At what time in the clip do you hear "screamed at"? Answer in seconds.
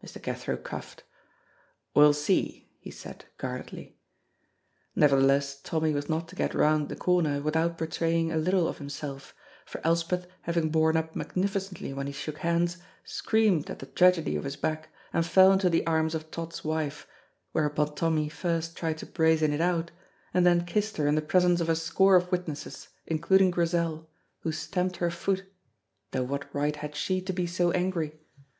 13.02-13.80